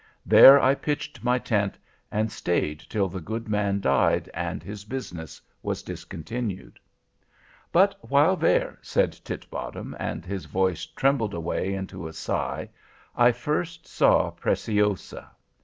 [0.25, 1.77] There I pitched my tent,
[2.11, 6.79] and stayed till the good man died, and his business was discontinued.
[7.71, 12.71] "But while there," said Titbottom, and his voice trembled away into a sigh,
[13.15, 15.29] "I first saw Preciosa.